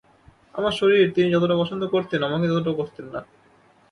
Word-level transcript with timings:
আমার 0.53 0.71
শরীর 0.71 1.13
তিনি 1.15 1.27
যতটা 1.31 1.55
পছন্দ 1.57 1.83
করতেন 1.87 2.19
আমাকে 2.23 2.45
ততটা 2.47 2.71
করতেন 2.73 3.05
না। 3.05 3.21